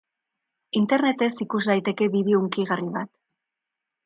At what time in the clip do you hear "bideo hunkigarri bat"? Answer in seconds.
2.17-3.13